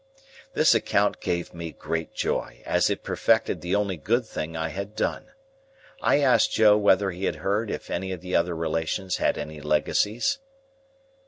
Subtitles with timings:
[0.55, 4.95] This account gave me great joy, as it perfected the only good thing I had
[4.95, 5.27] done.
[6.01, 9.59] I asked Joe whether he had heard if any of the other relations had any
[9.61, 10.39] legacies?